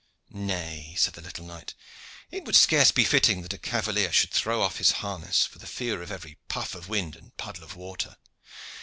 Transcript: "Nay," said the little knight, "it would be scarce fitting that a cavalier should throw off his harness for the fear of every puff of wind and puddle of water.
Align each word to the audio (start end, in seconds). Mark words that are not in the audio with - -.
"Nay," 0.33 0.95
said 0.97 1.13
the 1.13 1.21
little 1.21 1.45
knight, 1.45 1.75
"it 2.31 2.43
would 2.43 2.53
be 2.55 2.59
scarce 2.59 2.89
fitting 2.89 3.43
that 3.43 3.53
a 3.53 3.59
cavalier 3.59 4.11
should 4.11 4.31
throw 4.31 4.63
off 4.63 4.77
his 4.79 4.93
harness 5.05 5.45
for 5.45 5.59
the 5.59 5.67
fear 5.67 6.01
of 6.01 6.11
every 6.11 6.39
puff 6.47 6.73
of 6.73 6.89
wind 6.89 7.15
and 7.15 7.37
puddle 7.37 7.63
of 7.63 7.75
water. 7.75 8.17